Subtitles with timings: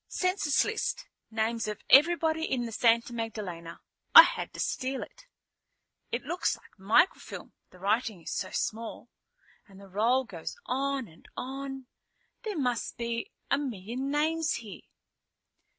[0.07, 1.05] "Census list.
[1.29, 3.81] Names of everybody in the Santa Magdalena.
[4.15, 5.27] I had to steal it."
[6.11, 9.09] "It looks like microfilm, the writing is so small.
[9.67, 11.85] And the roll goes on and on.
[12.41, 14.81] There must be a million names here."